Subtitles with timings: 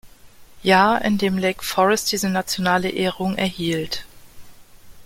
[0.63, 4.07] Jahr in dem Lake Forest diese nationale Ehrung erhielt.